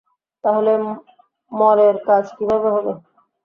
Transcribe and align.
তাহলে 0.43 0.71
মলের 1.51 1.95
কাজ 2.07 2.25
কীভাবে 2.37 2.69
হবে? 2.75 2.93